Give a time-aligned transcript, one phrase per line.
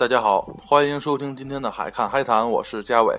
[0.00, 3.14] 大家好，欢迎收听今天的海看海谈，我是嘉伟。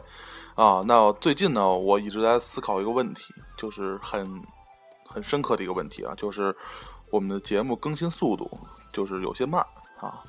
[0.56, 4.42] 啊，那最近呢，我一直在思考一个问题，就是很
[5.08, 6.56] 很深刻的一个问题啊，就是
[7.12, 8.50] 我们的节目更新速度
[8.92, 9.64] 就是有些慢
[10.00, 10.24] 啊。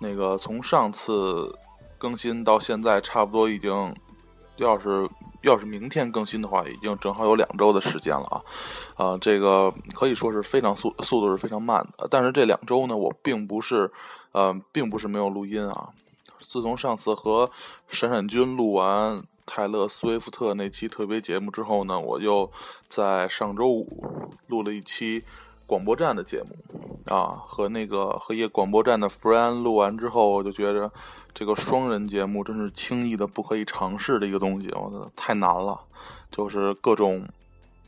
[0.00, 1.56] 那个从上次
[1.98, 3.94] 更新到现在，差不多已经
[4.56, 5.08] 要是
[5.42, 8.42] 要是明天更新的话，已经正好有两周的时间了啊。
[8.96, 12.08] 啊，这个可以说是非常速速度是非常慢的。
[12.10, 13.88] 但是这两周呢，我并不是。
[14.32, 15.90] 呃，并不是没有录音啊。
[16.46, 17.50] 自从上次和
[17.88, 22.50] 闪闪君录完泰勒·斯威夫特那期特别节目之后呢，我又
[22.88, 25.24] 在上周五录了一期
[25.66, 27.42] 广播站的节目啊。
[27.46, 30.92] 和那个和一个广播站的 friend 录完之后，我就觉着
[31.32, 35.80] 这个双人节目真是轻易的不可以尝试的一个东西，我的太难了，
[36.30, 37.26] 就是各种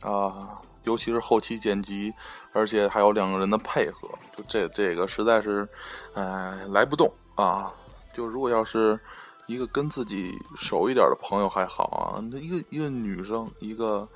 [0.01, 0.61] 啊。
[0.83, 2.13] 尤其是后期剪辑，
[2.53, 5.67] 而且还有两个人的配合，就这这个实在是，
[6.13, 7.73] 哎，来不动啊！
[8.15, 8.99] 就如果要是
[9.45, 14.07] 一个跟自己熟一点的朋友还好啊，那一个一个女生，一个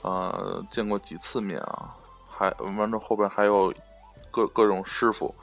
[0.00, 1.94] 呃见过几次面啊，
[2.28, 3.72] 还完了后边还有
[4.30, 5.34] 各各种师傅，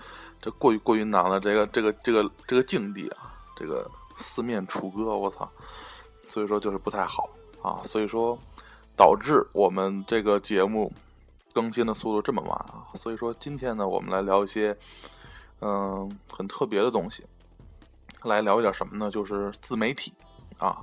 [0.41, 1.39] 这过于过于难了。
[1.39, 5.49] 这个这个这个这个境地啊，这个四面楚歌，我操！
[6.27, 7.29] 所以说就是不太好
[7.61, 8.37] 啊，所以说。
[8.99, 10.91] 导致我们这个节目
[11.53, 12.83] 更新的速度这么慢啊！
[12.95, 14.77] 所以说今天呢，我们来聊一些
[15.61, 17.23] 嗯很特别的东西，
[18.23, 19.09] 来聊一点什么呢？
[19.11, 20.13] 就是自媒体
[20.57, 20.81] 啊。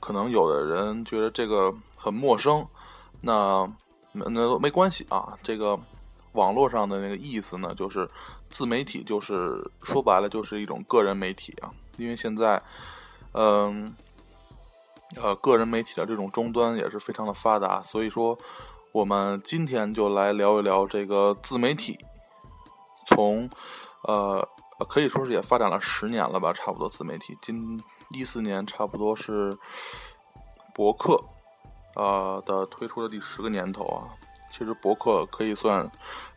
[0.00, 2.66] 可能有的人觉得这个很陌生，
[3.20, 3.70] 那
[4.12, 5.36] 那没关系啊。
[5.42, 5.78] 这个
[6.32, 8.08] 网络上的那个意思呢，就是
[8.50, 11.70] 自媒体，就是说白了就是一种个人媒体啊。
[11.96, 12.62] 因为现在
[13.32, 13.94] 嗯。
[15.16, 18.38] 呃，个人媒体的这种终端也是非常的发达，所以说，
[18.92, 21.98] 我们今天就来聊一聊这个自媒体。
[23.06, 23.48] 从
[24.02, 24.46] 呃，
[24.84, 27.36] 可以说是也发展了十年了吧，差不多自媒体。
[27.42, 29.56] 今一四年差不多是
[30.74, 31.22] 博客
[31.94, 34.08] 呃的推出的第十个年头啊。
[34.52, 35.90] 其实博客可以算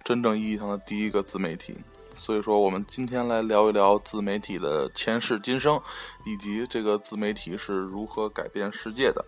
[0.04, 1.78] 真正意义上的第一个自媒体。
[2.14, 5.82] 所以说，我们今天来聊一聊自媒体的前世今生，
[6.26, 9.24] 以及这个自媒体是如何改变世界的。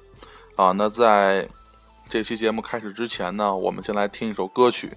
[0.57, 1.47] 啊，那在
[2.09, 4.95] 这期节目开始之前呢，我们先来听一首歌曲，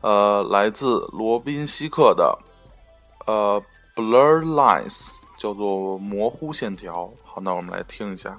[0.00, 2.36] 呃，来自罗宾希克的
[3.30, 3.62] 呃
[4.00, 5.08] 《Blur Lines》，
[5.38, 7.04] 叫做《模糊线条》。
[7.22, 8.36] 好，那我们来听一下。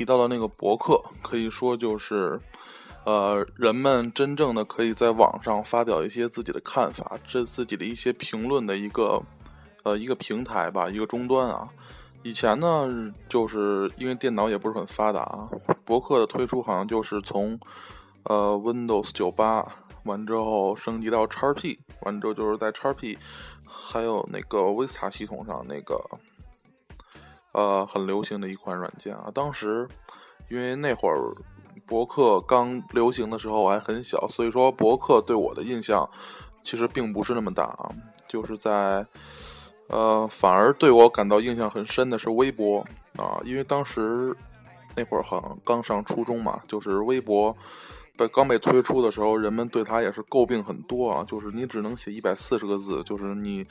[0.00, 2.40] 提到的那个博客可以说就是
[3.04, 9.22] 呃人们真正的可以在网上发表一些自己的看法这自己的一些评论的一个
[9.82, 11.68] 呃一个平台吧一个终端啊。
[12.22, 15.50] 以前呢就是因为电脑也不是很发达啊
[15.84, 17.60] 博客的推出好像就是从
[18.22, 19.62] 呃 windows 九八
[20.04, 23.18] 完之后升级到叉 P，完之后就是在叉 P，
[23.66, 25.94] 还有那个 Vista 系统上那个，
[27.52, 29.30] 呃，很流行的一款软件啊。
[29.34, 29.88] 当时
[30.48, 31.34] 因为那会儿
[31.86, 36.08] 博客刚流行的时候我还很小，所以说博客对我的印象
[36.62, 37.90] 其实并不是那么大啊。
[38.28, 39.04] 就是在
[39.88, 42.78] 呃，反而对我感到印象很深的是微博
[43.16, 44.32] 啊，因为当时
[44.94, 47.56] 那会儿好像刚上初中嘛，就是微博
[48.16, 53.66] 被刚被推出的时候，人们对它也是诟病很多啊，就是你只能写一百四十个字，就是你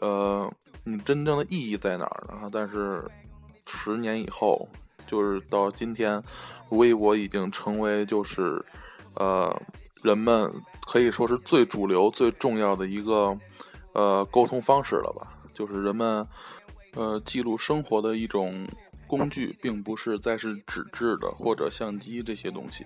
[0.00, 0.48] 呃，
[0.84, 2.48] 你真正的意义在哪儿呢？
[2.52, 3.04] 但是
[3.66, 4.68] 十年以后，
[5.06, 6.22] 就是到今天，
[6.70, 8.64] 微博已经成为就是
[9.14, 9.62] 呃，
[10.02, 10.52] 人们
[10.86, 13.38] 可以说是最主流、最重要的一个
[13.92, 15.38] 呃沟通方式了吧。
[15.54, 16.26] 就是人们，
[16.94, 18.66] 呃，记录生活的一种
[19.06, 22.84] 工具，并不是再是纸质的或者相机这些东西，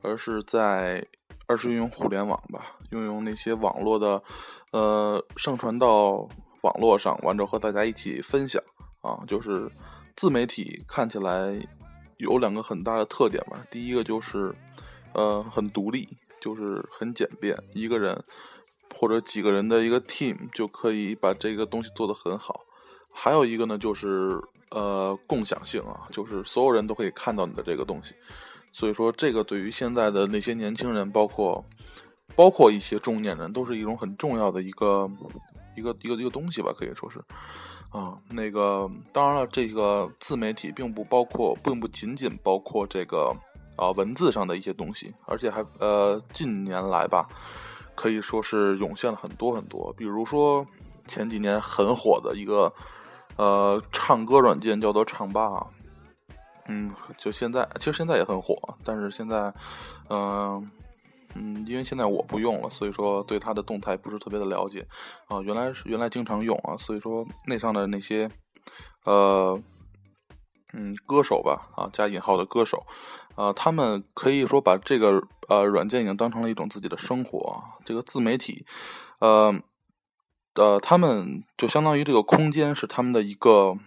[0.00, 1.06] 而是在，
[1.46, 4.22] 而是运用互联网吧，运用那些网络的，
[4.70, 6.26] 呃，上传到
[6.62, 8.62] 网络上，完之后和大家一起分享
[9.02, 9.22] 啊。
[9.26, 9.70] 就是
[10.16, 11.56] 自媒体看起来
[12.16, 14.52] 有两个很大的特点吧，第一个就是，
[15.12, 16.08] 呃，很独立，
[16.40, 18.24] 就是很简便，一个人。
[18.98, 22.64] 或者几个人的一个 team 就可以把这个东西做得很好。
[23.12, 24.40] 还有一个呢，就是
[24.70, 28.14] 呃共享性啊，就是所有人都可以看到你的这个东西。
[28.72, 31.62] 所以说，这个对于现在的那些年轻人，包括
[32.34, 35.10] 包括一些中年人，都是一种很重要的一个
[35.76, 37.20] 一个一个一个东西吧，可以说是
[37.96, 38.18] 啊。
[38.28, 43.34] 那个当然了，这个自媒体并不包括，并不仅仅包括这个
[43.76, 47.26] 啊文字上的一些东西，而且还呃近年来吧。
[47.94, 50.66] 可以说是涌现了很多很多，比如说
[51.06, 52.70] 前几年很火的一个
[53.36, 55.66] 呃唱歌软件叫做唱吧，
[56.68, 58.54] 嗯，就现在其实现在也很火，
[58.84, 59.50] 但是现在
[60.10, 60.70] 嗯
[61.36, 64.86] 嗯，因为现在我不用了，所以说对它的动态不是特别的了解
[65.28, 65.40] 啊。
[65.42, 68.30] 原来是原来经常用啊，所以说那上的那些
[69.04, 69.62] 呃。
[70.72, 72.84] 嗯，歌手吧，啊，加引号的歌手，
[73.36, 77.62] 呃，他们可以说把这个呃软件已经当成了一种自己的生活。
[77.82, 78.66] 这个自媒体，
[79.20, 79.58] 呃，
[80.54, 83.78] 呃，他们就相当于这个空间是他们的一个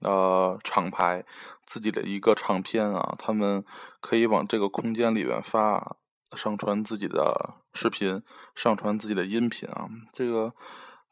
[0.00, 1.24] 呃厂牌，
[1.64, 3.64] 自己的一个唱片啊，他们
[4.00, 5.96] 可以往这个空间里边发，
[6.36, 8.22] 上传自己的视频，
[8.54, 10.52] 上传自己的音频啊，这个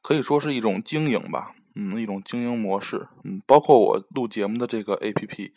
[0.03, 1.55] 可以说是一种经营吧。
[1.77, 5.55] 嗯，一种经营模式，嗯，包括我录节目的这个 A P P，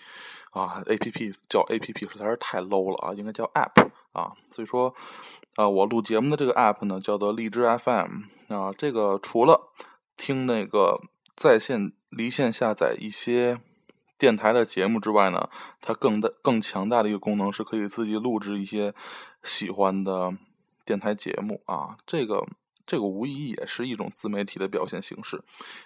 [0.52, 4.94] 啊，A P P 叫 A P P 实在是太 low 了啊，应该叫 App 啊，所以说，
[5.56, 9.72] 啊，我录节目的这个 App 呢，叫做荔枝 F M 啊，这个除了
[10.16, 11.02] 听那个
[11.36, 13.60] 在线离线下载一些
[14.18, 15.50] 电台的节目之外呢，
[15.82, 18.94] 它更大更强大的一个功能是可以自己录制一些
[19.44, 20.34] 喜欢的
[20.86, 22.48] 电台节目啊，这个。
[22.86, 25.42] 这个无疑也是一种自媒体的表现形式，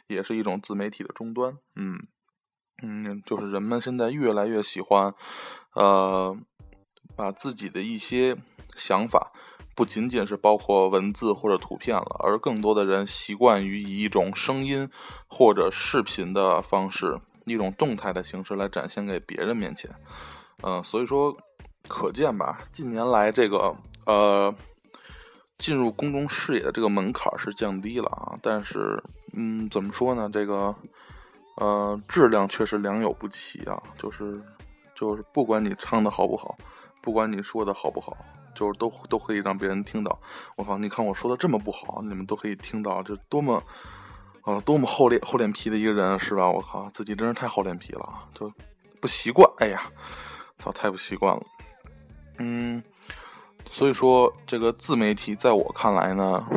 [0.07, 1.55] 也是一种自媒体的终端。
[1.75, 1.95] 嗯
[2.81, 5.13] 嗯，就是人们现在越来越喜欢，
[5.75, 6.35] 呃，
[7.15, 8.35] 把自己的一些
[8.75, 9.31] 想法，
[9.75, 14.89] 不仅仅是包括文字或者图片了，而更多的人习惯于以一种声音
[15.27, 17.21] 或者视频的方式，
[17.53, 19.89] 一种动态的形式来展现给别人面前。
[20.63, 21.35] 嗯，所以说，
[21.87, 24.53] 可见吧，近年来这个呃。
[25.59, 29.03] 进入公众视野的这个门槛是降低了啊，但是，
[29.33, 30.29] 嗯，怎么说呢？
[30.31, 30.75] 这个，
[31.55, 33.81] 呃，质量确实良莠不齐啊。
[33.97, 34.39] 就是，
[34.93, 36.55] 就是，不管你唱的好不好，
[37.01, 38.15] 不管你说的好不好，
[38.53, 40.19] 就是都都可以让别人听到。
[40.57, 43.63] 我靠，你看我说的这么不好，你们都可以听到，这多么，
[44.47, 46.49] 啊，多么厚脸厚脸皮的一个人是吧？
[46.49, 48.49] 我靠，自己真是太厚脸皮了，就
[49.01, 49.45] 不习惯。
[49.57, 49.91] 哎呀，
[50.57, 51.43] 操，太不习惯了。
[52.37, 52.81] 嗯。
[53.69, 56.47] 所以说，这个自媒体在我看来呢，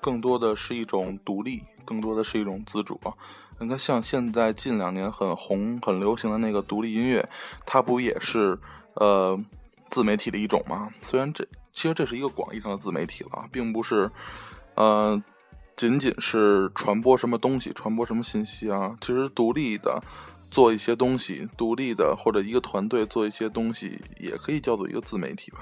[0.00, 3.00] 更多的是一种独立，更多的是一种自主。
[3.60, 7.26] 你看，像现在近两年很红、很流行的那个独立音乐，
[7.64, 8.58] 它不也是
[8.94, 9.38] 呃
[9.88, 10.90] 自媒体的一种吗？
[11.00, 14.10] 虽然这其实这是一个广义上的自媒体了，并不是
[14.74, 15.22] 呃
[15.80, 18.94] 仅仅是传播什么东西、传播什么信息啊。
[19.00, 19.98] 其实独立的
[20.50, 25.60] 做一些东西，独立的或者一个团队做一些东西，也可以叫做一个自媒体吧。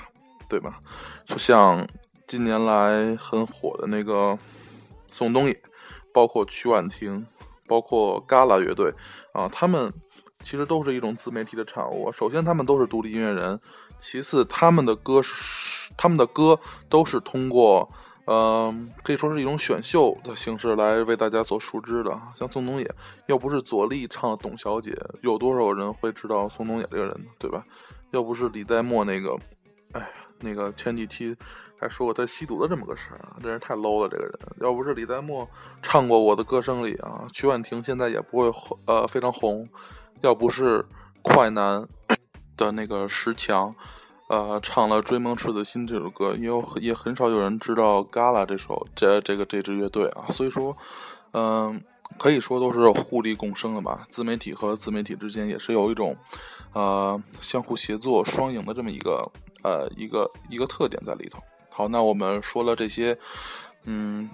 [0.49, 0.81] 对吧？
[1.25, 1.87] 就像
[2.27, 4.37] 近年来很火的那个
[5.13, 5.63] 宋冬野，
[6.13, 7.25] 包括曲婉婷，
[7.69, 8.93] 包括 Gala 乐队
[9.33, 9.93] 啊，他们
[10.43, 12.11] 其实都是一种自媒体的产物。
[12.11, 13.57] 首先，他们都是独立音乐人；
[14.01, 16.59] 其次，他们的歌是他们的歌
[16.89, 17.89] 都是通过，
[18.31, 22.11] 嗯，可以说是一种选秀的形式来为大家所熟知的。
[22.35, 22.89] 像宋冬野，
[23.27, 24.91] 要不是左立唱《董小姐》，
[25.23, 27.31] 有多少人会知道宋冬野这个人呢？
[27.39, 27.65] 对吧？
[28.11, 29.37] 要不是李代沫那个，
[29.93, 30.09] 哎。
[30.41, 31.35] 那个前几期
[31.81, 34.09] 还说过他吸毒的这么个事儿，真是太 low 了。
[34.09, 35.45] 这个人要不是李代沫
[35.83, 38.53] 唱过《我的歌声里》啊，曲婉婷现在也不会
[38.87, 39.69] 呃非常红。
[40.21, 40.87] 要不是
[41.23, 41.85] 快男
[42.57, 43.75] 的那个十强
[44.29, 50.27] 呃唱了《追梦赤子心》这首歌，也有也很少有人知道 Gala 这首这这个这支乐队啊。
[50.31, 50.77] 所以说，
[51.33, 51.83] 嗯，
[52.17, 54.07] 可以说都是互利共生的吧。
[54.09, 56.17] 自媒体和自媒体之间也是有一种
[56.73, 59.21] 呃相互协作、双赢的这么一个
[59.63, 61.43] 呃一个一个特点在里头。
[61.71, 63.19] 好，那我们说了这些，
[63.85, 64.31] 嗯。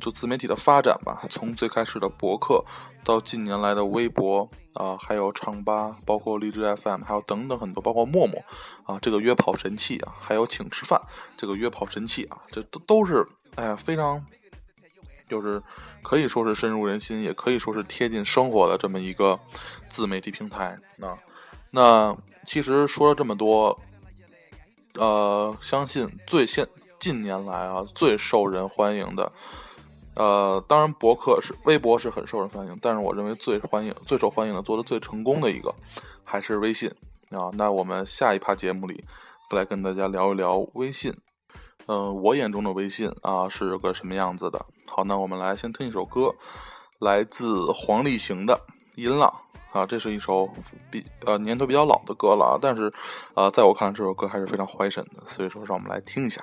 [0.00, 2.64] 就自媒体的发展吧，从最开始的博客，
[3.02, 8.42] 到近年来的微博啊，还有唱吧，包括荔枝 FM，还有等等很多，包括陌陌
[8.84, 11.00] 啊，这个约跑神器啊，还有请吃饭
[11.36, 14.24] 这个约跑神器啊，这都都是哎呀非常，
[15.28, 15.62] 就是
[16.02, 19.38] 可以说是深入人心，也可以说是贴近生活的这么一个
[19.88, 21.18] 自媒体平台啊。
[21.70, 23.80] 那其实说了这么多，
[24.94, 26.66] 呃，相信最现
[26.98, 29.32] 近年来啊最受人欢迎的。
[30.16, 35.74] 呃，当然，博客是微博是很受人欢迎，但是我认为最欢迎、最受欢迎的、做的最成功的一个
[36.24, 36.90] 还是微信
[37.30, 37.50] 啊。
[37.52, 39.04] 那我们下一趴节目里
[39.50, 41.14] 来跟大家聊一聊微信。
[41.86, 44.58] 嗯，我眼中的微信啊是个什么样子的？
[44.86, 46.34] 好，那我们来先听一首歌，
[46.98, 48.54] 来自黄立行的
[48.96, 49.30] 《音浪》
[49.78, 50.48] 啊，这是一首
[50.90, 52.92] 比呃年头比较老的歌了啊，但是
[53.34, 56.42] 呃，在我看来这首歌还是非常怀神的，所以说让我们来听一下。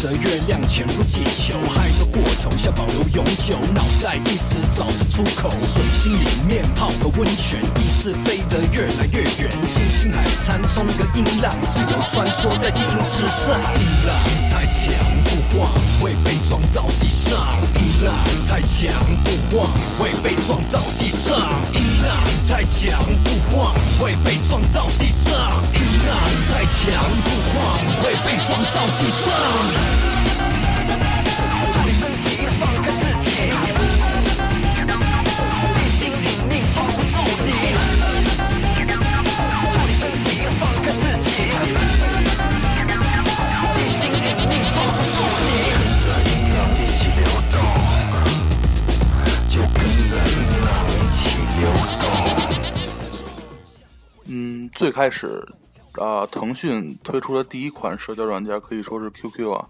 [0.00, 13.60] 着月亮潜入地球害得过头像保留永久脑袋一直找着出口水心里面泡个温泉意识飞得越来越远星星海滩冲个音浪自由穿梭在地球之上
[14.68, 14.94] 强
[15.24, 17.32] 不晃，会被撞到地上。
[17.74, 18.14] 音浪
[18.46, 18.92] 太强
[19.24, 21.36] 不晃，会被撞到地上。
[21.72, 22.14] 音浪
[22.46, 25.62] 太强不晃，会被撞到地上。
[25.72, 26.16] 音浪
[26.52, 30.07] 太强不晃，会被撞到地上。
[54.30, 55.42] 嗯最开始，
[55.94, 59.66] 啊，腾讯推出的第一款社交软件可以说是 QQ 啊，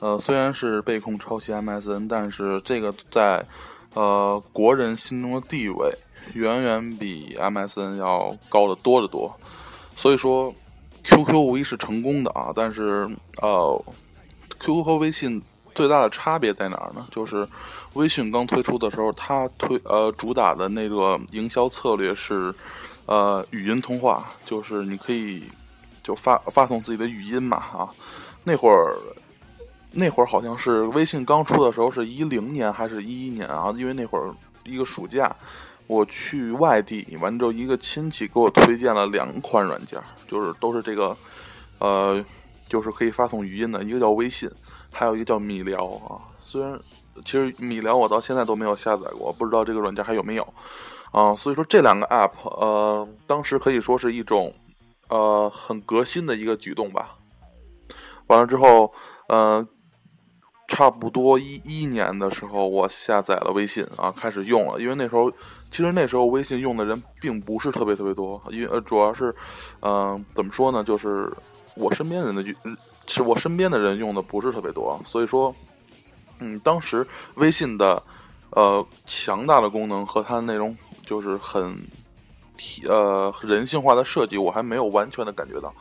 [0.00, 3.46] 呃，虽然是被控抄袭 MSN，但是这个在
[3.94, 5.92] 呃国人心中的地位
[6.32, 9.32] 远远比 MSN 要高得多得多，
[9.94, 10.52] 所以说
[11.04, 13.08] QQ 无疑是成功的啊，但是
[13.40, 13.84] 呃
[14.58, 15.40] ，QQ 和微信
[15.72, 17.06] 最大的差别在哪儿呢？
[17.12, 17.46] 就是
[17.92, 22.52] 微信刚推出的时候，它推呃主打的那个营销策略是。
[23.06, 25.44] 呃，语音通话就是你可以
[26.02, 27.88] 就发发送自己的语音嘛啊。
[28.44, 28.96] 那会儿
[29.90, 33.72] 那会儿好像是微信刚出的时候，是一零年还是一一年啊？
[33.76, 34.34] 因为那会儿
[34.64, 35.34] 一个暑假，
[35.86, 41.16] 我去外地，完之后一个亲戚给我推荐了两款软件，就是都是这个
[41.78, 42.24] 呃，
[42.68, 44.50] 就是可以发送语音的，一个叫微信，
[44.90, 46.20] 还有一个叫米聊啊。
[46.44, 46.78] 虽然
[47.24, 50.54] 其实米聊我到现在都没有下载过，不知道这个软件还有没有。
[51.14, 54.52] 啊，所以说这两个 App，呃，当时可以说是一种，
[55.08, 57.16] 呃，很革新的一个举动吧。
[58.26, 58.92] 完了之后，
[59.28, 59.64] 呃，
[60.66, 64.80] 差不多一一年的时候，我下载了微信啊，开始用了。
[64.80, 65.30] 因为那时候，
[65.70, 69.32] 其实那时候微信用的人并不是特别特别多，因为呃，主要是，
[69.82, 71.32] 嗯，怎么说呢，就是
[71.76, 72.44] 我身边人的，
[73.06, 75.54] 是我身边的人用的不是特别多，所以说，
[76.40, 77.06] 嗯，当时
[77.36, 78.02] 微信的，
[78.50, 80.76] 呃，强大的功能和它的内容。
[81.04, 81.76] 就是很
[82.56, 85.74] 体，呃，人性化的设计，我还没有完全的感觉到，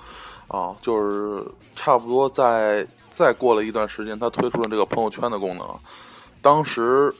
[0.47, 5.67] 啊，就是差不多在再过了一段时间，他推出了这个朋友圈的功能，
[6.41, 7.13] 当时，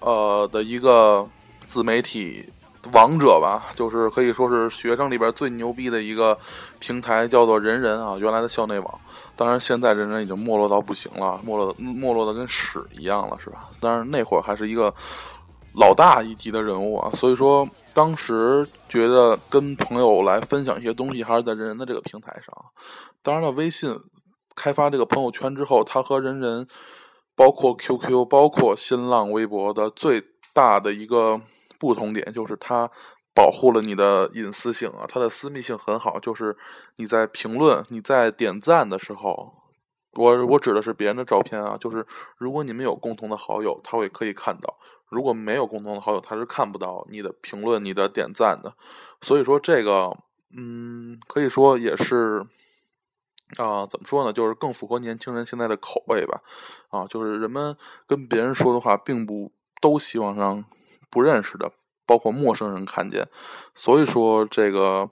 [0.00, 1.24] 呃的一个
[1.64, 2.44] 自媒体
[2.92, 6.36] 王者吧，就是可以说是学生里边最牛逼的一个
[6.80, 9.00] 平台，叫做人人啊，原来的校内网，
[9.36, 13.70] 当然现在人人已经没落到不行了，没落没落的跟屎一样了，是吧？
[13.80, 14.92] 但是那会儿还是一个。
[15.74, 22.54] 老大一级的人物啊，所以说当时觉得跟朋友来分享一些东西，还是在人人的这个平台上。
[23.22, 23.98] 当然了，微信
[24.54, 26.66] 开发这个朋友圈之后，它和人人、
[27.34, 31.40] 包括 QQ、包括新浪微博的最大的一个
[31.78, 32.88] 不同点，就是它
[33.34, 36.20] 保护了你的隐私性啊，它的私密性很好。
[36.20, 36.56] 就是
[36.96, 39.52] 你在评论、你在点赞的时候，
[40.16, 42.06] 我我指的是别人的照片啊，就是
[42.36, 44.74] 如果你们有共同的好友，他会可以看到；
[45.08, 48.74] 如果没有共同的好友，他是看不到你的评论、你的点赞的。
[49.20, 50.16] 所以说这个，
[50.56, 52.46] 嗯，可以说也是，
[53.56, 54.32] 啊，怎么说呢？
[54.32, 56.40] 就是更符合年轻人现在的口味吧。
[56.90, 60.64] 啊，就是人们跟别人说的话，并不都希望让
[61.10, 61.72] 不认识的，
[62.06, 63.28] 包括陌生人看见。
[63.74, 65.10] 所以说这个，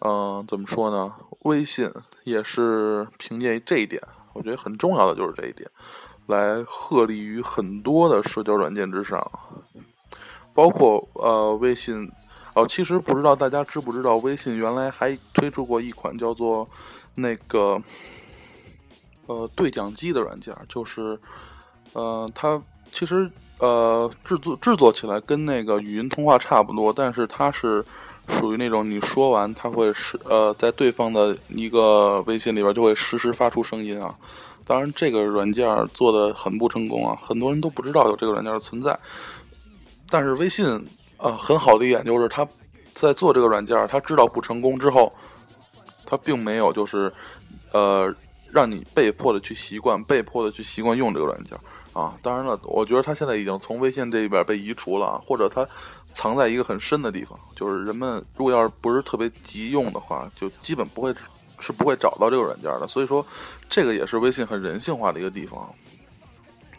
[0.00, 1.14] 嗯，怎么说呢？
[1.40, 1.92] 微信
[2.24, 4.02] 也是凭借这一点。
[4.36, 5.68] 我觉得很重要的就是这一点，
[6.26, 9.18] 来鹤立于很多的社交软件之上，
[10.52, 12.10] 包括呃微信
[12.54, 12.66] 哦。
[12.66, 16.68] 其实不知道大家知不知道，微信原来还推出过一款叫做
[17.14, 17.82] 那个
[19.26, 21.18] 呃对讲机的软件，就是
[21.94, 22.60] 呃它
[22.92, 27.84] 其实呃制作制作起来跟那个语音通话差不多，但是它是
[28.28, 34.14] 属于那种你说完它会实呃在对方的一个微信里边就会实时发出声音啊。
[34.64, 38.98] 当然，这个软件做的很不成功啊，很多人都不知道有这个软件的存在。
[40.10, 40.66] 但是微信
[41.16, 42.44] 啊，很好的一点就是它
[42.92, 45.12] 在做这个软件，它知道不成功之后，
[46.04, 47.12] 它并没有就是
[47.72, 48.12] 呃
[48.50, 51.56] 让你被迫的去习惯，被迫的去习惯用这个软件
[51.96, 52.18] 啊。
[52.20, 55.66] 当然了，我觉得它现在已经从微信这一边被移除了，或者它
[56.12, 61.14] 藏在一个很深的地方，就是人们如果要是不是特别急用的话，就基本不会。
[61.58, 63.24] 是不会找到这个软件的，所以说，
[63.66, 65.66] 这个也是微信很人性化的一个地方。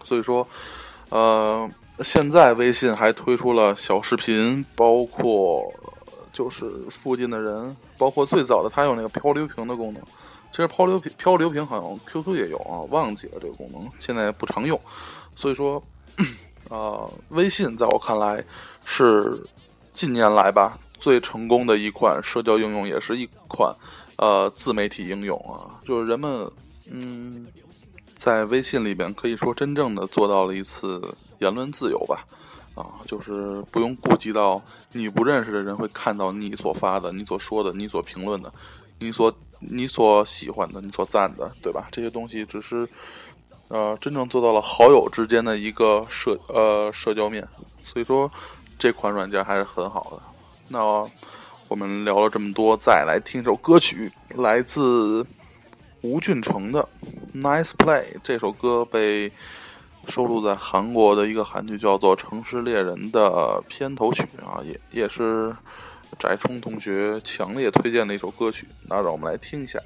[0.03, 0.47] 所以说，
[1.09, 1.67] 呃，
[2.01, 5.73] 现在微信还推出了小视频，包括
[6.31, 10.03] 就是附近的人，包括最早的它有那个漂流瓶的功能。
[10.57, 14.79] 其实漂流瓶漂流瓶好像 QQ 也有啊，忘记了这个功能，现在不常用。
[15.35, 15.79] 所以说，
[16.69, 18.43] 呃，微信在我看来
[18.83, 19.39] 是
[19.93, 23.71] 近年来吧最成功的一款社交应用，也是一款。
[24.15, 26.51] 呃，自媒体应用啊，就是人们
[26.89, 27.45] 嗯，
[28.15, 30.99] 在微信里边可以说真正的做到了一次
[31.37, 32.25] 言论自由吧，
[32.73, 34.59] 啊，就是不用顾及到
[34.91, 38.51] 你不认识的人会看到你所发的、你所说的、你所评论的、
[38.97, 41.87] 你所你所喜欢的、你所赞的，对吧？
[41.91, 42.87] 这些东西只是
[43.67, 47.47] 呃，真正做到了好友之间的一个社呃社交面，
[47.83, 48.31] 所以说
[48.79, 50.21] 这款软件还是很好的。
[50.67, 51.09] 那。
[51.69, 55.27] 我们聊了这么多，再来听一首歌曲，来自
[55.99, 56.87] 吴俊成的
[57.41, 58.03] 《Nice Play》。
[58.23, 59.29] 这首歌被
[60.07, 65.53] 收录在韩国的一个韩剧叫做《城市猎人》的片头曲啊，也也是
[66.17, 68.67] 翟冲同学强烈推荐的一首歌曲。
[68.87, 69.79] 那让我们来听一下。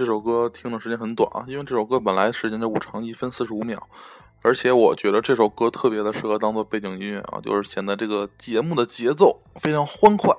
[0.00, 3.86] 这首歌听的时间很短啊，因为这首歌本来时间就不长，一分四十五秒，
[4.40, 10.34] 而且我觉得这首歌特别的适合当做背景音乐啊，就是显得这个节目的节奏非常欢快，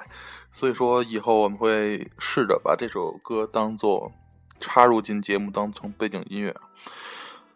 [0.50, 4.12] 所以说以后我们会试着把这首歌当做
[4.60, 6.56] 插入进节目当成背景音乐。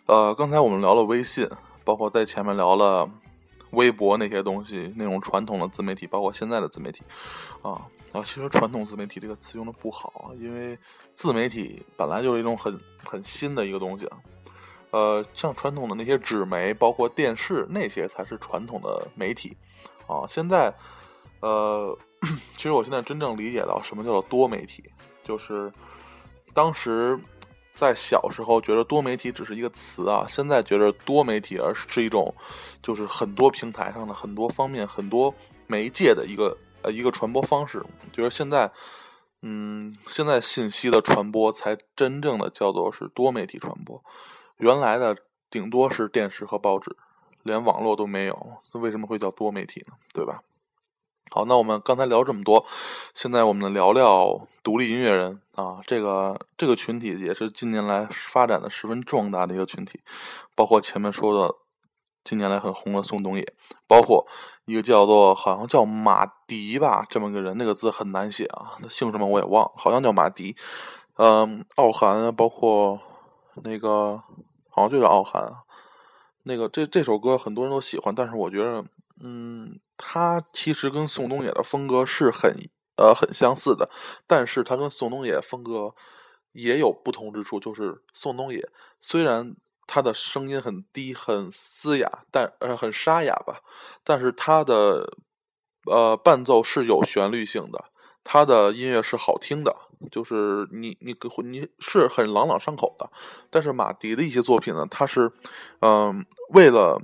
[0.06, 1.50] 呃，刚才我们聊了微信，
[1.84, 3.10] 包括在前面聊了
[3.72, 7.02] 微博那些东西，那种传统的自媒体，包括现在的自媒体，
[7.64, 7.82] 啊。
[8.16, 10.78] 啊，其实“传统自媒体”这个词用的不好，因为
[11.16, 14.18] 自媒体本来就是一种很很新的一个东西啊。
[14.92, 19.58] 呃，像传统的那些纸媒，包括电视那些才是传统的媒体
[20.08, 20.24] 啊。
[20.30, 20.74] 现在，
[21.42, 21.98] 呃，
[22.56, 24.82] 其实我现在真正理解到什么叫做多媒体，
[25.22, 25.70] 就是
[26.54, 27.20] 当时
[27.74, 32.34] 在小时候觉得多媒体只是一个词啊，现在觉得多媒体而是一种
[32.82, 35.34] 就是很多平台上的很多方面很多
[35.68, 36.58] 媒介的一个。
[36.86, 38.72] 呃，一个传播方式，就是现在，
[39.42, 44.04] 嗯，现在信息的传播才真正的叫做是多媒体传播。
[44.58, 45.18] 原来的
[45.50, 46.96] 顶多是电视和报纸，
[47.42, 49.94] 连网络都没有，为什么会叫多媒体呢？
[50.14, 50.44] 对吧？
[51.32, 52.64] 好，那我们刚才聊这么多，
[53.16, 60.02] 现在我们聊聊独立音乐人啊，这个这个群体也是近年来发展的十分壮大的一个群体，
[60.54, 61.56] 包括前面说的。
[62.26, 63.54] 近年来很红的宋冬野，
[63.88, 64.28] 包括
[64.66, 70.58] 一个叫做好像叫马迪吧，这么个人，那个字很难写啊，他姓什么我也忘，好像叫马迪。
[71.18, 73.00] 嗯，傲寒，包括
[73.64, 74.22] 那个
[74.70, 75.50] 好像就叫傲寒。
[76.44, 78.84] 那个这这首歌很多人都喜欢，但是我觉得，
[79.22, 82.52] 嗯，他其实跟宋冬野的风格是很
[82.98, 83.90] 呃很相似的，
[84.28, 85.96] 但是他跟宋冬野风格
[86.52, 89.56] 也有不同之处，就是宋冬野虽然
[89.88, 93.62] 他的声音很低很嘶哑，但呃很沙哑吧，
[94.04, 95.14] 但是他的
[95.86, 97.86] 呃伴奏是有旋律性的，
[98.24, 99.76] 他的音乐是好听的。
[100.12, 103.10] 就是你你你是很朗朗上口的，
[103.50, 105.32] 但是马迪的一些作品呢，他是，
[105.80, 107.02] 嗯，为了，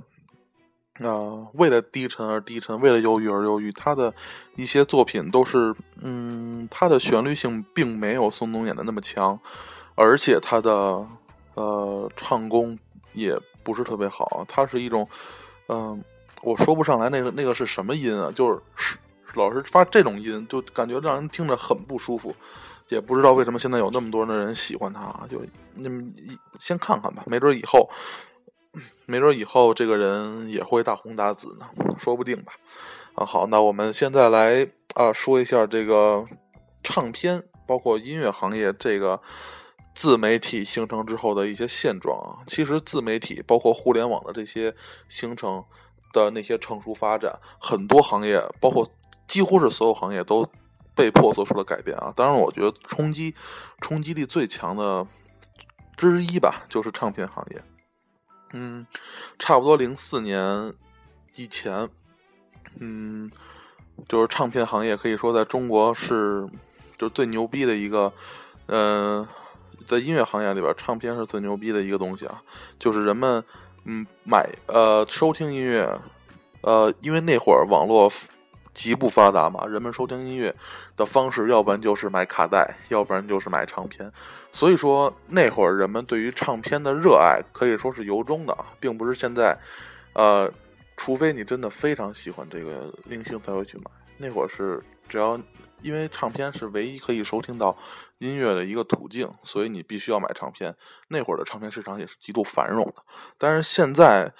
[1.00, 3.72] 啊，为了低沉而低沉，为了忧郁而忧郁。
[3.72, 4.14] 他的
[4.56, 9.40] 一些作品都是，嗯，他的旋律性并没有宋冬野的那么强，
[9.96, 11.08] 而且他的
[11.54, 12.78] 呃唱功
[13.12, 14.44] 也不是特别好。
[14.48, 15.08] 他是一种，
[15.68, 16.02] 嗯，
[16.42, 18.98] 我说不上来那个那个是什么音啊，就是
[19.34, 22.34] 老是发这种音，就感觉让人听着很不舒服。
[22.88, 25.40] 也不知道为什么现在有那么多的人喜欢他，就
[25.74, 26.02] 那么
[26.54, 27.88] 先看看吧，没准以后，
[29.06, 32.52] 没准以后这个人也会大红大紫呢，说不定吧。
[33.14, 36.26] 啊，好，那我们现在来啊说一下这个
[36.82, 39.18] 唱片，包括音乐行业这个
[39.94, 42.44] 自媒体形成之后的一些现状啊。
[42.46, 44.74] 其实自媒体包括互联网的这些
[45.08, 45.64] 形成
[46.12, 48.90] 的那些成熟发展，很多行业，包括
[49.26, 50.48] 几乎是所有行业都。
[50.94, 52.12] 被迫做出了改变啊！
[52.14, 53.34] 当然，我觉得冲击
[53.80, 55.06] 冲击力最强的
[55.96, 57.62] 之一吧，就是唱片行业。
[58.52, 58.86] 嗯，
[59.38, 60.74] 差不多零四年
[61.36, 61.88] 以前，
[62.78, 63.32] 嗯，
[64.06, 66.46] 就是唱片行业可以说在中国是
[66.98, 68.12] 就是最牛逼的一个，
[68.66, 69.26] 嗯，
[69.82, 72.42] 在音乐行业里边，唱片是最牛逼的一个东西啊！
[72.78, 73.44] 就是人们
[73.84, 75.98] 嗯买呃收听音乐，
[76.62, 78.10] 呃，因为那会儿网络。
[78.74, 80.54] 极不发达嘛，人们收听音乐
[80.96, 84.10] 的方式，要不然就是买卡带，要不然就是买唱片。
[84.50, 89.54] 所以说那会儿人们对于唱片的热爱可以说是由衷的，并不是现在，
[90.14, 90.50] 呃，
[90.96, 93.84] 除非你真的非常喜欢这个明星才会去买。
[94.16, 95.38] 那会儿是只要
[95.82, 97.76] 因为唱片是唯一可以收听到
[98.18, 100.76] 音乐的一个途径，所以你必须要买唱片。
[101.08, 103.02] 那会儿的唱片市场也是极度繁荣的，
[103.36, 104.32] 但是现在。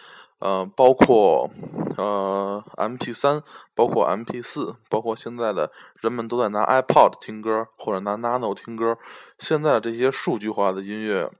[0.44, 1.48] 呃，包括
[1.96, 3.44] 呃，M P 三，
[3.76, 8.98] 包括 M P 四，包括现在的人们都在拿 iPod 听歌或者拿 Nano 听歌。
[9.38, 11.31] 现在的这些数据化的音乐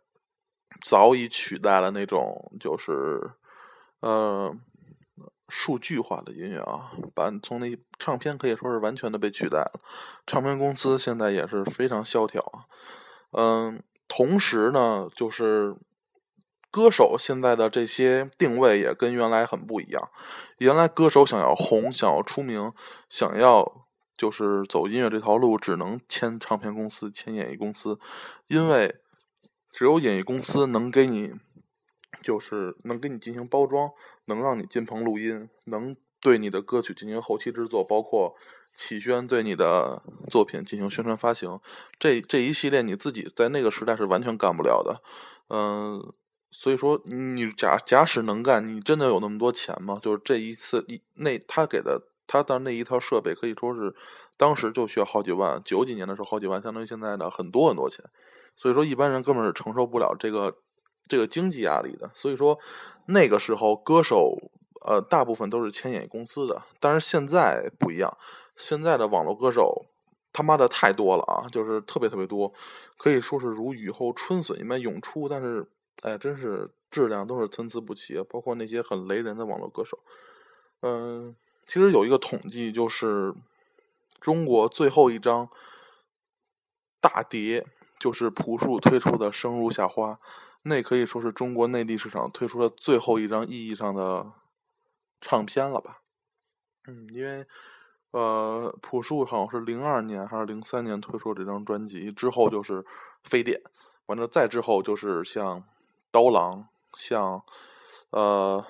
[0.85, 3.33] 早已取代了那种就是
[3.99, 4.57] 呃
[5.49, 9.81] 数据化的音乐啊，把从那唱片可以说是完全的被取代了。
[10.27, 12.65] 唱片公司现在也是非常萧条啊。
[13.33, 15.77] 嗯，同时呢，就是。
[16.75, 20.09] 歌手现在的这些定位也跟原来很不一样。
[20.57, 22.73] 原来歌手想要红、想要出名、
[23.11, 28.01] 想要就是走音乐这条路，只能签唱片公司、签演艺公司，
[28.47, 28.97] 因为
[29.71, 31.35] 只有演艺公司能给你，
[32.21, 33.91] 就是能给你进行包装，
[34.27, 38.35] 能让你进棚录音，能对你的歌曲进行后期制作，包括
[38.75, 41.61] 启轩对你的作品进行宣传发行。
[41.99, 45.03] 这这一系列你自己在那个时代是完全干不了的。
[45.49, 46.13] 嗯。
[46.55, 49.99] 所以说，你假假使能干，你真的有那么多钱吗？
[50.03, 53.95] 就是这一次那他给的他的那一套设备，可以说是
[54.37, 58.05] 当时就需要好几万，九几年的时候好几万，相当于现在的很多很多钱。
[58.55, 60.55] 所以说，一般人根本是承受不了这个
[61.07, 62.11] 这个经济压力的。
[62.15, 62.59] 所以说，
[63.07, 64.37] 那个时候歌手
[64.85, 68.17] 呃大部分都是签演艺公司的，但是现在不一样，
[68.57, 69.87] 现在的网络歌手
[70.33, 72.53] 他妈的太多了啊，就是特别特别多，
[72.97, 75.69] 可以说是如雨后春笋一般涌出，但是。
[76.01, 80.01] 哎，真是质量都是参差不齐，包括那些很雷人的网络歌手。
[80.81, 83.33] 嗯，其实有一个统计，就是
[84.19, 85.49] 中国最后一张
[87.01, 87.65] 大碟，
[88.01, 90.15] 就是朴树推出的《生如夏花》，
[90.63, 94.33] 那可以说是中国内地市场推出的最后一张意义上的
[95.21, 96.03] 唱片了吧？
[96.87, 97.47] 嗯，因为
[98.11, 102.85] 呃，朴树好像是零二年还是零三年推出这张专辑，之后就是
[103.25, 103.61] 非典，
[104.07, 105.65] 完了再之后就是像。
[106.15, 107.43] 刀郎，像，
[108.11, 108.63] 呃，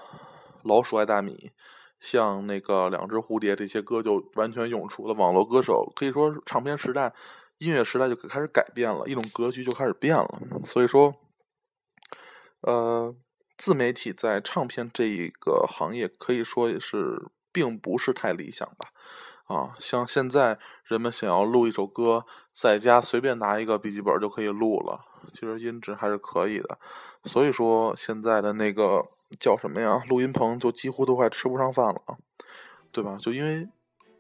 [0.62, 1.50] 老鼠爱大米，
[1.98, 5.14] 像那个两只蝴蝶，这些歌就完全涌出了。
[5.14, 7.12] 网络歌手可以说，唱片时代、
[7.59, 10.40] 音乐时代就开始改变了，一种格局就开始变了。
[10.64, 11.12] 所以说，
[12.62, 13.14] 呃，
[13.57, 18.88] 自媒体在唱片这一个行业可以说是并不是太理想吧。
[19.44, 25.05] 啊，像现在人们想要录一首歌，在家随便拿一个笔记本就可以录了。
[25.35, 26.79] 其实音质还是可以的，
[27.25, 29.07] 所以说现在的那个
[29.38, 30.03] 叫什么呀？
[30.09, 32.01] 录音棚就几乎都快吃不上饭了，
[32.90, 33.18] 对吧？
[33.20, 33.68] 就因为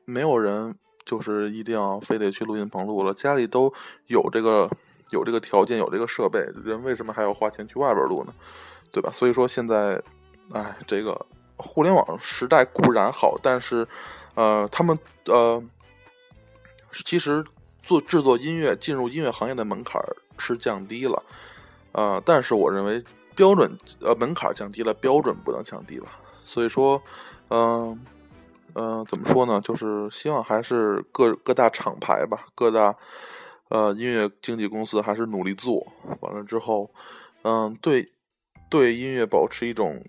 [0.04, 3.72] 没有人就是一定要非得去录音棚录了，家里都
[4.06, 4.70] 有这个
[5.12, 8.34] 有这个条件，有这个设备，人为什么还要花钱去外边录呢？
[8.90, 9.10] 对吧？
[9.12, 10.02] 所以说现在，
[10.52, 11.24] 哎，这个
[11.56, 13.86] 互联网时代固然好，但是，
[14.34, 15.62] 呃，他们呃，
[17.04, 17.42] 其实
[17.82, 19.98] 做制作音乐、进入音乐行业的门槛
[20.36, 21.22] 是降低了，
[21.92, 23.02] 呃，但是我认为
[23.34, 26.08] 标准呃门槛降低了，标准不能降低吧。
[26.44, 27.02] 所以说，
[27.48, 27.98] 嗯
[28.74, 29.58] 嗯，怎么说呢？
[29.62, 32.94] 就是希望还是各各大厂牌吧，各大。
[33.72, 35.86] 呃，音乐经纪公司还是努力做，
[36.20, 36.92] 完了之后，
[37.40, 38.12] 嗯，对，
[38.68, 40.04] 对音乐保持一种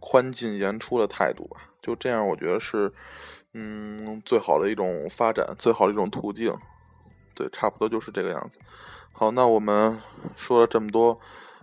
[0.00, 2.92] 宽进严出的态度吧，就这样，我觉得是，
[3.54, 6.54] 嗯，最好的一种发展，最好的一种途径，
[7.34, 8.60] 对，差不多就是这个样子。
[9.10, 10.00] 好，那我们
[10.36, 11.18] 说了这么多，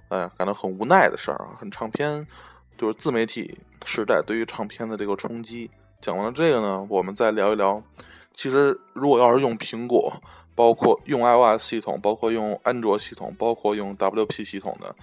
[0.09, 2.27] 哎，感到很无奈的事儿啊，很唱片，
[2.77, 5.71] 就是自媒体时代对于唱片的这个冲击。
[6.01, 7.81] 讲完了这个呢，我们再聊一聊，
[8.33, 10.21] 其实如果要是用苹果。
[10.59, 14.93] 包括用 iOS 系统，包括用安卓系统，包括用 WP 系统的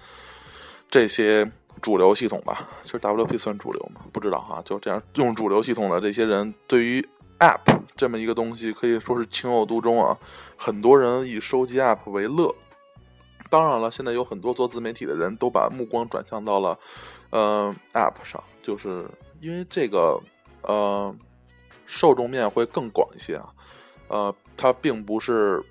[0.87, 4.01] 这些主流系统吧，其实 WP 算主流吗？
[4.13, 4.61] 不知道哈。
[4.63, 7.01] 就这样用主流系统的这些人，对于
[7.39, 10.15] App 这么一个东西，可以说是情有独钟啊。
[10.55, 12.53] 很多人以收集 App 为乐。
[13.49, 16.77] 当然了，现在有很多做自媒体的人都把目光转向到了
[17.31, 19.09] 呃 App 上，就是
[19.41, 20.21] 因为这个
[20.61, 21.15] 呃
[21.87, 23.49] 受众面会更广一些啊。
[24.09, 25.63] 呃，它并不是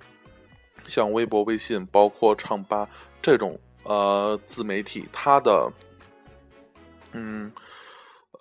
[0.87, 2.89] 像微博、微信，包括唱吧
[3.21, 5.69] 这种呃自媒体，它的
[7.11, 7.51] 嗯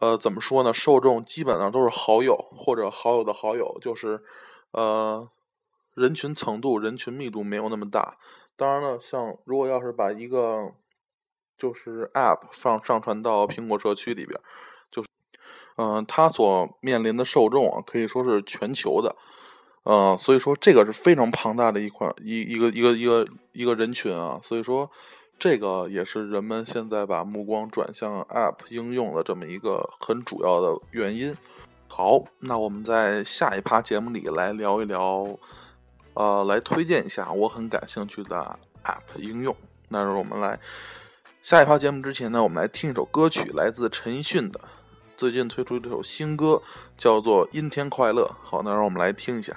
[0.00, 0.72] 呃怎么说呢？
[0.72, 4.22] 受众基本上都是好友或者好友的好友，就是
[4.70, 5.28] 呃
[5.94, 8.16] 人群层度、人群密度没有那么大。
[8.54, 10.72] 当然了，像如果要是把一个
[11.58, 14.40] 就是 App 放上传到苹果社区里边，
[14.90, 15.08] 就是
[15.76, 19.16] 嗯，它所面临的受众啊，可以说是全球的。
[19.88, 24.90] 嗯，所以说这个是非常庞大的一块一一个一个一个一个人群啊，所以说
[25.38, 31.36] 这个也是人们现在把目光转向 App 应用的这么一个很主要的原因。
[31.86, 35.38] 好，那我们在下一趴节目里来聊一聊，
[36.14, 39.54] 呃，来推荐一下我很感兴趣的 App 应用。
[39.88, 40.58] 那我们来
[41.42, 44.60] 下一趴节目之前呢，我们来听一首歌曲，来自陈奕迅的
[45.16, 46.60] 最近推出这首新歌，
[46.98, 48.24] 叫做《阴天快乐》。
[48.42, 49.56] 好，那让我们来听一下。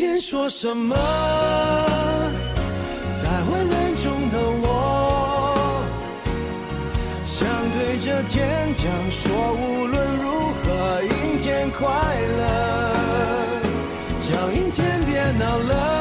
[0.00, 0.96] 天说什么？
[3.22, 5.84] 在混乱中的我，
[7.26, 11.84] 想对着天讲说，无论如何，阴天快
[12.38, 12.42] 乐，
[14.20, 15.99] 叫阴天别闹了。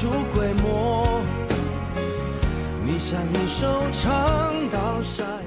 [0.00, 1.20] 出鬼没。
[2.84, 5.40] 你像一首唱到沙哑。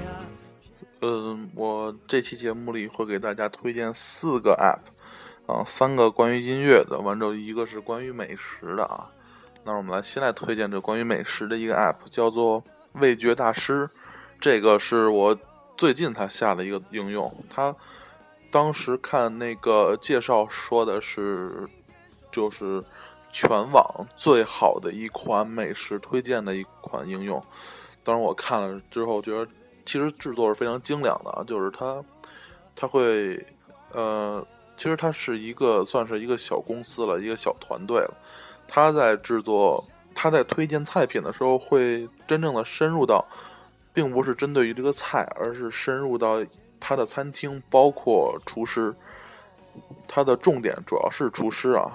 [1.00, 9.10] 嗯，我这期节目里会给大家推荐四个 app，啊，三个关于音乐的，完之后一个是关于美食的啊。
[9.64, 12.62] 那我们来先来推荐这关于美食的一个 app，叫做
[12.92, 13.88] 味觉大师。
[14.38, 15.34] 这个是我
[15.78, 17.74] 最近才下的一个应用，它。
[18.50, 21.66] 当时看那个介绍说的是，
[22.30, 22.84] 就是
[23.32, 27.42] 全网最好的一款美食推荐的一款应用。
[28.04, 29.50] 当然我看了之后觉得，
[29.84, 32.04] 其实制作是非常精良的啊，就是它，
[32.76, 33.44] 它会，
[33.92, 38.14] 呃，其实它是一个算是一个小公司了，一个小团队了。
[38.68, 43.26] 他在制作，他在推荐菜品的时候，会真正的深入到，
[43.92, 46.44] 并不是针对于这个菜，而是深入到。
[46.84, 48.92] 它的餐厅包括厨师，
[50.08, 51.92] 它的重点主要是厨师啊，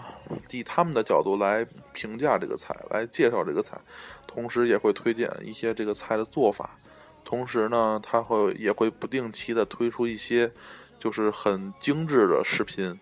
[0.52, 3.80] 以他们的角度来评价这个菜，来介绍这个菜，
[4.26, 6.78] 同时也会推荐一些这个菜的做法。
[7.24, 10.52] 同时呢，他会也会不定期的推出一些
[11.00, 12.98] 就是很精致的视频，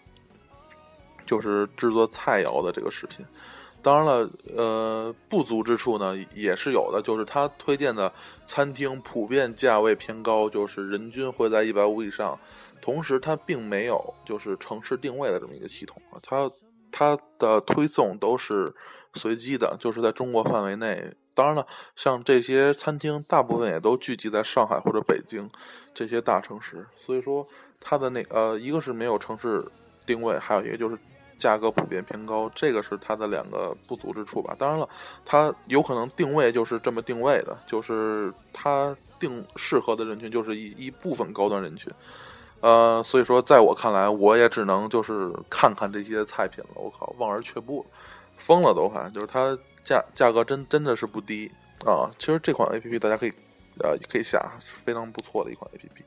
[1.26, 3.26] 就是制作菜肴的这个视频。
[3.82, 8.12] 当然了，呃，不足之处呢也是有的，就是他推荐的
[8.48, 12.40] 餐厅普遍价位偏高，就是人均会在一百五以上。
[12.82, 16.50] 同时，它并没有就是城市定位的这么一个系统啊，它
[16.98, 18.74] 它的推送都是
[19.16, 21.14] 随机的，就是在中国范围内。
[21.34, 25.50] 当然了，像这些餐厅，大部分也都聚集在上海或者北京
[25.94, 27.46] 这些大城市，所以说
[27.82, 29.66] 它的那呃，一个是没有城市
[30.06, 30.98] 定位，还有一个就是
[31.38, 34.56] 价格普遍偏高，这个是它的两个不足之处吧。
[34.58, 34.88] 当然了，
[35.26, 41.92] 它有可能定位就是这么定位的，就是它定适合的人群就是一一部分高端人群，
[42.62, 46.72] 呃，所以说在我看来，我也只能就是看看这些菜品了。
[46.76, 47.86] 我靠，望而却步，
[48.38, 49.58] 疯了都还就是它。
[49.86, 51.52] 价价格真真的是不低
[51.86, 52.10] 啊！
[52.18, 53.30] 其实这款 A P P 大家可以，
[53.84, 54.42] 呃，可以下，
[54.84, 56.04] 非常不错的一款 A P P。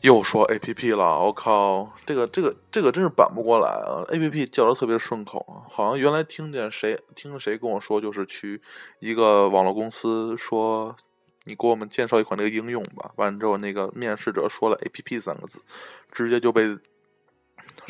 [0.00, 8.62] 又说 A P P 了，我靠，这个这个这个真是板不过来啊！A P P 叫的特别顺口啊，好像原来听见谁听谁跟我说，就是去
[9.00, 10.96] 一个网络公司说，
[11.44, 13.12] 你给我们介绍一款这个应用吧。
[13.16, 15.60] 完了之后，那个面试者说了 A P P 三个字，
[16.10, 16.78] 直接就被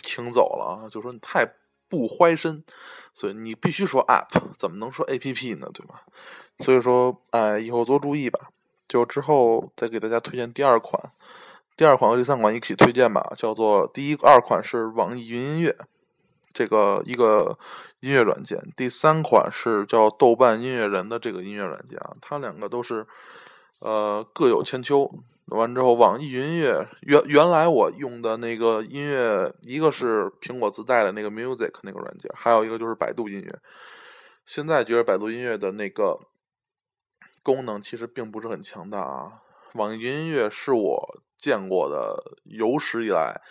[0.02, 0.88] 请走了啊！
[0.88, 1.54] 就说你太。
[1.92, 2.64] 不怀身，
[3.12, 5.68] 所以你必须说 app，怎么能说 app 呢？
[5.74, 6.04] 对吧？
[6.60, 8.48] 所以说，哎，以后多注意吧。
[8.88, 11.12] 就之后再给大家推荐第二款，
[11.76, 13.34] 第二款和第三款一起推荐吧。
[13.36, 15.76] 叫做第一、二款是网易云音乐，
[16.54, 17.58] 这个一个
[18.00, 22.14] 音乐软件；第三款是叫豆瓣音乐人的这个音乐软件啊。
[22.22, 23.06] 它两个都是
[23.82, 25.10] 呃各有千秋。
[25.46, 33.58] 完之后，网易云音乐原原来我用的那个音乐，一个是苹果自带的那个 Music 那个软件，还有一个就是百度音乐。
[34.46, 36.18] 现在觉得百度音乐的那个
[37.42, 39.42] 功能其实并不是很强大啊。
[39.74, 43.42] 网易云音乐是我见过的有史以来，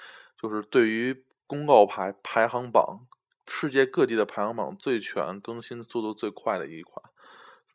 [0.41, 3.01] 就是对于公告牌排行榜，
[3.45, 7.10] 世界各地的排行榜最全、更新速度最快的一款。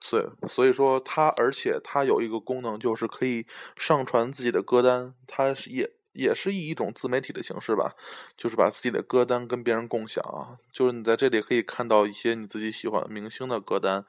[0.08, 3.44] 对，所以说它，而且它有一个功能，就是可以
[3.76, 7.94] 上传自己的歌单，它是也也是以一种自媒体的形式吧，
[8.36, 14.04] 就是把自己的歌单跟别人共享啊，就是你在这里可以看到一些你自己喜欢明星的歌单，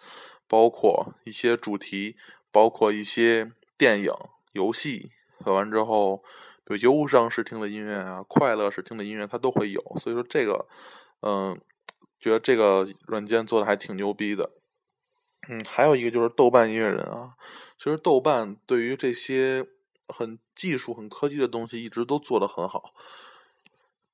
[0.47, 2.15] 包括一些主题，
[2.51, 4.13] 包括一些电影、
[4.51, 5.11] 游戏，
[5.43, 6.23] 喝完之后，
[6.63, 10.67] 比如忧伤时听的音乐啊，快乐时听的音乐，它都会有，所以说这个，
[11.21, 11.59] 嗯，
[12.19, 14.51] 觉得这个软件做的还挺牛逼的。
[15.49, 17.35] 嗯，还有一个就是豆瓣音乐人啊，
[17.77, 19.65] 其实豆瓣对于这些
[20.07, 22.93] 很技术、很科技的东西一直都做得很好。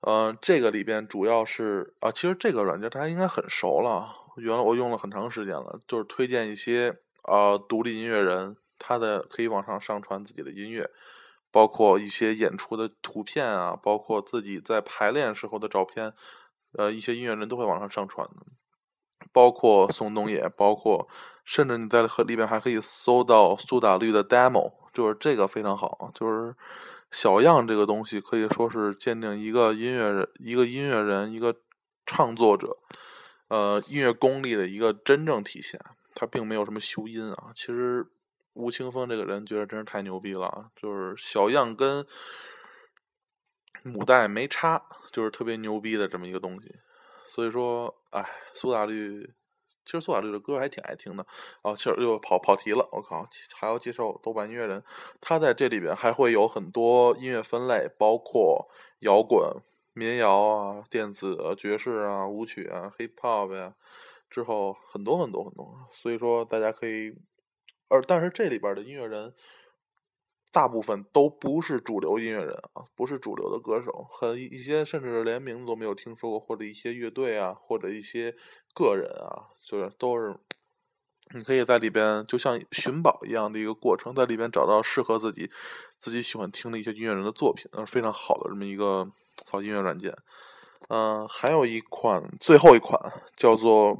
[0.01, 10.89] 呃，这个里边主要是啊，其实这个软件大家应该很熟了，原来我用了很长时间了，就是推荐一些呃独立音乐人，他的可以往上上传自己的音乐，
[11.51, 16.13] 包括一些演出的图片啊，包括自己在排练时候的照片，
[16.73, 18.45] 呃，一些音乐人都会往上上传的。
[19.31, 21.07] 包括宋冬野，包括
[21.45, 26.11] 甚至你在和里边还可以搜到苏打绿的 demo，就是这个非常好。
[26.13, 26.55] 就是
[27.11, 31.55] 小样这个东西可以说是鉴定一个音乐人、一个音乐人、一个
[32.05, 32.77] 创作者，
[33.47, 35.79] 呃，音乐功力的一个真正体现。
[36.15, 37.51] 他并没有什么修音啊。
[37.55, 38.05] 其实
[38.53, 42.05] 吴青峰这个人觉得真是太牛逼了，就是小样跟
[43.81, 46.75] 母带没差，就是特别牛逼的这么一个东西。
[47.27, 49.33] 所以说，哎，苏打绿，
[49.83, 51.25] 其实苏打绿的歌还挺爱听的。
[51.63, 54.83] 哦，其实又跑跑题了，我靠，还要介绍豆瓣音乐人，
[55.19, 59.41] 他在这里边还会有很多音乐分类，包括摇滚、
[59.93, 63.73] 民谣啊、电子、爵士啊、舞曲啊、hip hop 呀，
[64.29, 65.87] 之后很多很多很多。
[65.91, 67.15] 所以说，大家可以，
[67.87, 69.33] 而但是这里边的音乐人。
[70.53, 78.35] 大部分都不是主流音乐人啊，不是主流的歌手，和一些甚至连名字都没有听说过，或者一些乐队啊，或者一些
[78.75, 80.37] 个人啊，就是都是，
[81.33, 85.49] 你可以在里边就像寻宝一样的一个过程，在里边找到适合自己、
[85.97, 89.11] 自己喜欢听的一些音乐人的作品，那是非常好的这么一个
[89.49, 90.15] 好音乐软件。
[90.89, 92.99] 嗯，还有一款，最后一款
[93.35, 93.97] 叫做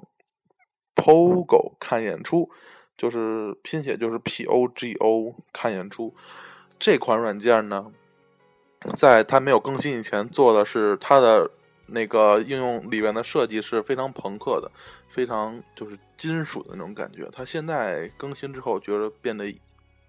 [0.95, 2.51] Pogo 看演出。
[3.03, 6.15] 就是拼写就是 P O G O 看演出，
[6.79, 7.91] 这款软件呢，
[8.95, 11.51] 在它没有更新以前做的是它的
[11.87, 14.71] 那个应用里边的设计是非常朋克的，
[15.09, 17.27] 非常就是金属的那种感觉。
[17.33, 19.53] 它现在更新之后，觉得变得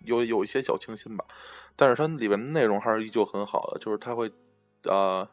[0.05, 1.25] 有有一些小清新吧。
[1.75, 4.31] 但是它里面的内容还是依旧很好的，就是它会
[4.85, 5.29] 呃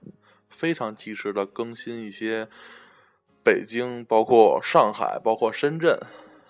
[0.49, 2.47] 非常及时的更新一些
[3.43, 5.95] 北京、包括上海、包括深圳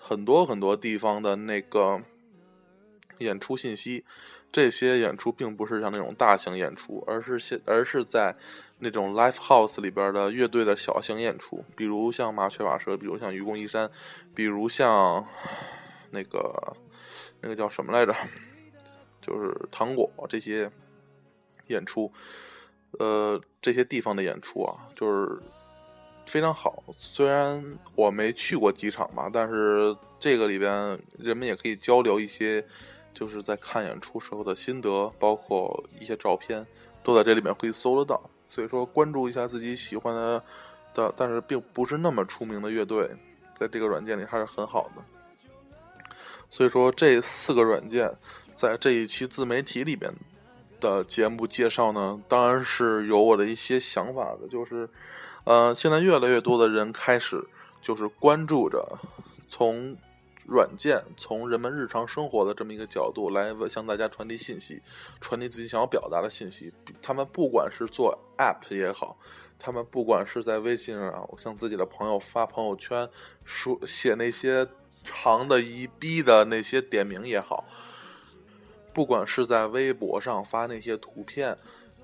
[0.02, 2.00] 很多很多地方的那个
[3.18, 4.04] 演出信息。
[4.50, 8.36] 这些演出并不是像那种大型演出，而是现而是在
[8.80, 13.90] 那种 live house 里边的乐队的小型演出，比如像麻雀瓦舍，比如像愚公移山，
[14.34, 15.26] 比如像
[16.10, 16.76] 那个
[17.40, 18.14] 那个叫什么来着？
[19.22, 20.70] 就是糖果这些
[21.68, 22.12] 演出，
[22.98, 25.40] 呃，这些地方的演出啊，就是
[26.32, 26.82] 非常好。
[26.96, 27.62] 虽然
[27.94, 32.64] 我没去过机场吧，但是这个里边人们也可以交流一些。
[33.14, 36.66] 就是在看演出时候的心得，包括一些照片，
[37.02, 38.18] 都在这里面可以搜得到。
[38.48, 40.42] 所以说，关注一下自己喜欢的
[40.94, 43.10] 的，但是并不是那么出名的乐队，
[43.54, 46.08] 在这个软件里还是很好的。
[46.48, 48.10] 所以说，这四个软件
[48.56, 50.10] 在这一期自媒体里边
[50.80, 54.48] 的节目介绍呢，当然是有我的一些想法的。
[54.48, 54.88] 就是，
[55.44, 57.44] 呃，现在越来越多的人开始
[57.80, 58.98] 就是关注着
[59.48, 59.96] 从。
[60.44, 64.82] 软件从人们日常生活的这么一个角度来向大家传递信息，
[65.20, 66.74] 传递自己想要表达的信息。
[67.00, 69.16] 他们不管是做 App 也好，
[69.56, 73.08] 他们不管是在微信上向自己的朋友发朋友圈，
[73.44, 74.66] 说写那些
[75.04, 77.64] 长的一逼的那些点名也好，
[78.92, 81.56] 不管是在微博上发那些图片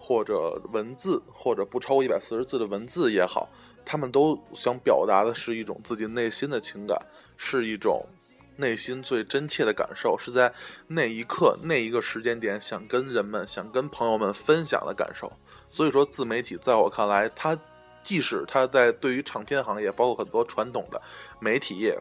[0.09, 3.51] 或者文字，或者不超过一百四十字的文字也好，
[3.85, 6.99] 他们都想表达的是一种自己内心的情感，
[7.37, 8.07] 是一种。
[8.57, 10.53] 内心最真切的感受是在
[10.89, 15.31] 那一刻、那一个时间点，想跟人们、想跟朋友们分享的感受。
[15.71, 17.57] 所以说，自媒体在我看来，它
[18.03, 21.01] 即使它在对于唱片行业，包括很多传统的
[21.39, 21.97] 媒体业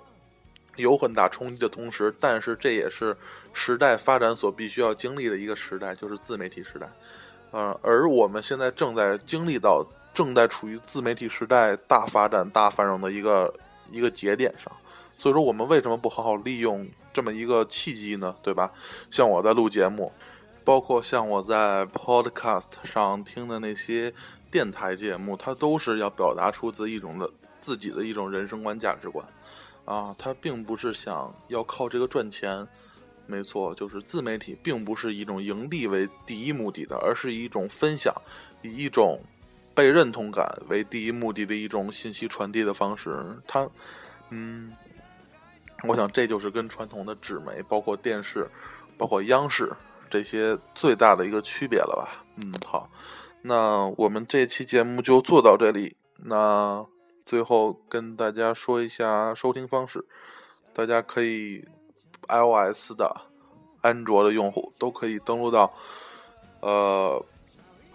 [0.78, 3.16] 有很大冲击的同时，但是这也是
[3.54, 6.90] 时代发展所必须要经历的一个时代，就是自媒体时代。
[7.52, 13.54] 呃，而我们现在正在经历到、正在处于自媒体时代大发展、大繁荣的一个
[13.92, 14.72] 一个节点上。
[15.18, 18.36] 所以说，我们为什么不好好利用这么一个契机呢？
[18.44, 18.72] 对吧？
[19.10, 20.12] 像我在录节目，
[20.64, 24.14] 包括像我在 Podcast 上听的那些
[24.52, 27.28] 电台节目，它都是要表达出自一种的
[27.60, 29.26] 自己的一种人生观、价值观
[29.86, 30.16] 啊。
[30.20, 32.68] 它并不是想要靠这个赚钱，
[33.28, 38.14] 没错，就是自媒体并不是一种盈利为第一目的的，而是一种分享，
[38.64, 39.20] 以一种
[39.76, 43.40] 被认同感为第一目的的一种信息传递的方式。
[43.48, 43.70] 它，
[44.30, 44.74] 嗯。
[45.84, 48.50] 我想，这就是跟传统的纸媒、包括电视、
[48.98, 49.72] 包括央视
[50.10, 52.26] 这些最大的一个区别了吧？
[52.38, 52.90] 嗯，好，
[53.44, 55.96] 那我们这期节目就做到这里。
[56.16, 56.84] 那
[57.24, 60.04] 最后跟大家说一下收听方式，
[60.74, 61.64] 大家可以
[62.28, 63.22] iOS 的、
[63.82, 65.74] 安卓的用户都可以登录到，
[66.62, 67.26] 呃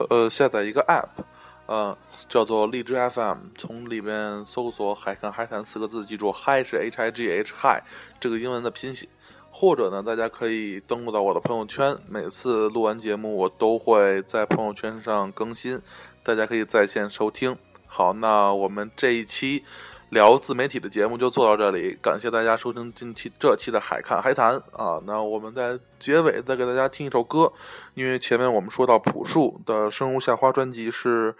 [0.08, 1.24] 呃，下载一个 App。
[1.66, 1.96] 呃，
[2.28, 7.80] 叫做荔枝 FM，从里边搜索“海看海谈”四个字，记住“嗨”是 H I G H Hi
[8.20, 9.08] 这个英文的拼写。
[9.50, 15.80] 或者呢，大家可以登录到我的朋友圈，每次录完节目，我都会在朋友圈上更新，
[16.22, 17.56] 大家可以在线收听。
[17.86, 19.64] 好，那我们这一期。
[20.12, 25.00] 聊自媒体的节目就做到这里，感谢大家收听近期这期的海看海谈啊。
[25.06, 27.50] 那我们在结尾再给大家听一首歌，
[27.94, 31.34] 因为前面我们说到朴树的《生如夏花》专辑是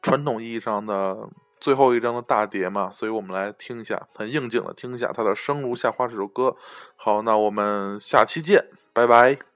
[0.00, 1.28] 传统意义上的
[1.60, 6.56] 最后一张的大碟嘛，所以我们来听一下，很应景的听一下他的《生如夏花》这首歌。
[6.96, 8.64] 好，那我们下期见，
[8.94, 9.55] 拜拜。